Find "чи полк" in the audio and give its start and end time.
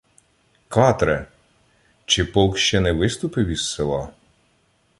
2.05-2.57